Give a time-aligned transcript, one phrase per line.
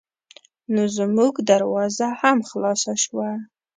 [0.73, 3.29] نو زمونږ دروازه هم خلاصه شوه.